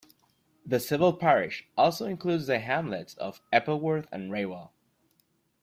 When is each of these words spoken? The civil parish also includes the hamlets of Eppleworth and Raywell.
The 0.65 0.79
civil 0.79 1.13
parish 1.13 1.67
also 1.77 2.07
includes 2.07 2.47
the 2.47 2.57
hamlets 2.57 3.13
of 3.17 3.39
Eppleworth 3.53 4.07
and 4.11 4.31
Raywell. 4.31 4.71